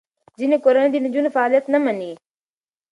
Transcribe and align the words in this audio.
ځینې 0.39 0.57
کورنۍ 0.63 0.89
د 0.91 0.95
نجونو 1.05 1.29
فعالیت 1.35 1.65
نه 1.73 1.79
مني. 1.83 2.11